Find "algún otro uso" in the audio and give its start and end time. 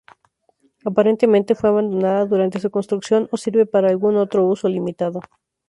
3.89-4.67